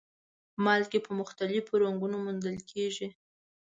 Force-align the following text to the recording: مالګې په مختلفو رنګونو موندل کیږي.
مالګې 0.63 0.99
په 1.05 1.11
مختلفو 1.19 1.73
رنګونو 1.83 2.15
موندل 2.23 2.57
کیږي. 2.69 3.07